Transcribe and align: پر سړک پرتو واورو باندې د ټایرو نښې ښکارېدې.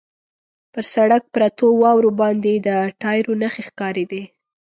پر 0.73 0.83
سړک 0.93 1.23
پرتو 1.35 1.65
واورو 1.81 2.11
باندې 2.21 2.53
د 2.57 2.67
ټایرو 3.01 3.33
نښې 3.41 3.63
ښکارېدې. 3.67 4.23